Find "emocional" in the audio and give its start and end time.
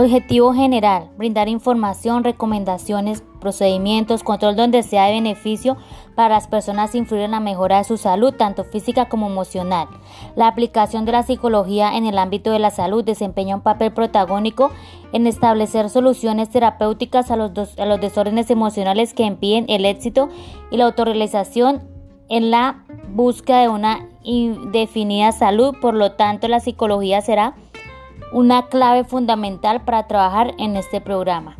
9.26-9.88